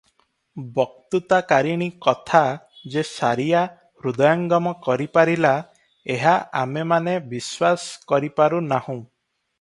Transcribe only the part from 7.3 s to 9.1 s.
ବିଶ୍ୱାସ କରିପାରୁ ନାହୁଁ।